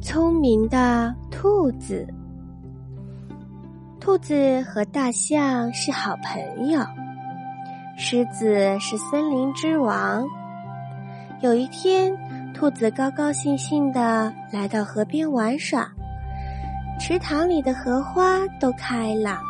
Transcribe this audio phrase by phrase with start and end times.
[0.00, 2.06] 聪明的兔子。
[3.98, 6.80] 兔子和大象是好朋友，
[7.96, 10.24] 狮子是森林之王。
[11.40, 12.16] 有一天，
[12.54, 15.88] 兔子高高兴兴的来到河边玩耍，
[17.00, 19.40] 池塘里的荷花都开了，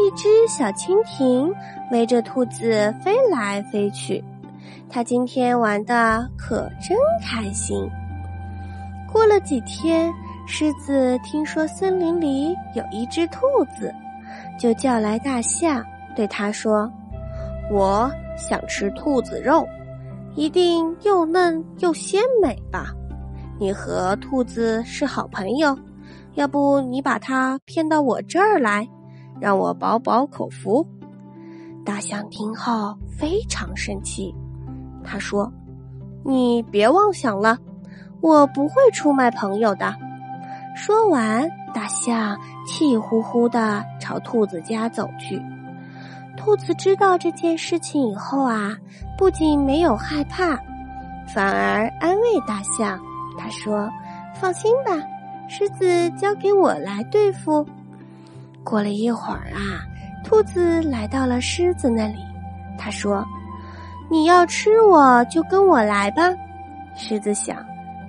[0.00, 1.54] 一只小蜻蜓
[1.92, 4.24] 围着兔子飞来飞去，
[4.88, 7.88] 它今天玩的可真开心。
[9.26, 10.14] 过了几天，
[10.46, 13.40] 狮子听说森林里有一只兔
[13.76, 13.92] 子，
[14.56, 16.88] 就叫来大象，对他说
[17.68, 18.08] ：“我
[18.38, 19.66] 想吃兔子肉，
[20.36, 22.94] 一定又嫩又鲜美吧？
[23.58, 25.76] 你和兔子是好朋友，
[26.34, 28.88] 要不你把它骗到我这儿来，
[29.40, 30.86] 让我饱饱口福？”
[31.84, 34.32] 大象听后非常生气，
[35.02, 35.52] 他说
[36.24, 37.58] ：“你别妄想了。”
[38.20, 39.94] 我不会出卖朋友的。
[40.74, 45.42] 说完，大象气呼呼的朝兔子家走去。
[46.36, 48.76] 兔子知道这件事情以后啊，
[49.16, 50.58] 不仅没有害怕，
[51.26, 53.00] 反而安慰大象。
[53.38, 53.90] 他说
[54.38, 54.92] ：“放心吧，
[55.48, 57.66] 狮子交给我来对付。”
[58.62, 59.80] 过了一会儿啊，
[60.24, 62.18] 兔子来到了狮子那里。
[62.76, 63.24] 他说
[64.10, 66.22] ：“你要吃我就跟我来吧。”
[66.94, 67.56] 狮子想。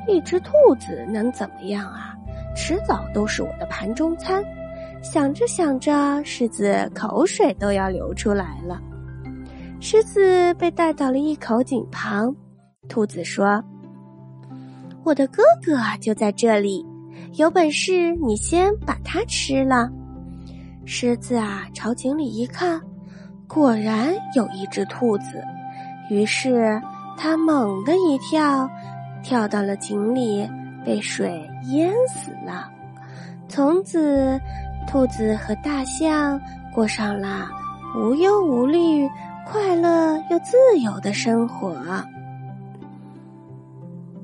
[0.08, 2.16] 一只兔子能怎么样啊？
[2.56, 4.44] 迟早都是我的盘中餐。
[5.04, 8.82] 想着想着，狮子口水都要流出来了。
[9.80, 12.36] 狮子被带到了一口井旁，
[12.90, 13.64] 兔子说
[15.06, 16.84] ：“我的哥哥就在这里，
[17.34, 19.88] 有本事你先把它吃了。”
[20.84, 22.82] 狮子啊，朝井里一看，
[23.48, 25.44] 果然有一只兔子，
[26.10, 26.82] 于是
[27.18, 28.68] 他猛地一跳。
[29.24, 30.50] 跳到了井里，
[30.86, 32.70] 被水淹死了。
[33.48, 34.40] 从此，
[34.88, 36.40] 兔子和大象
[36.74, 37.50] 过上了
[37.96, 39.08] 无忧无虑、
[39.46, 41.76] 快乐又自由的生活。